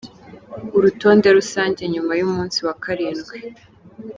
Urutonde 0.77 1.27
rusange 1.37 1.81
nyuma 1.93 2.11
y’umunsi 2.19 2.57
wa 2.67 2.75
karindwi 2.83 3.37